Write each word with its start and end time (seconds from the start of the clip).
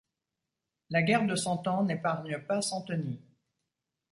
La 0.89 1.03
guerre 1.03 1.27
de 1.27 1.35
cent 1.35 1.67
ans 1.67 1.83
n'épargne 1.83 2.39
pas 2.39 2.63
Santeny. 2.63 3.21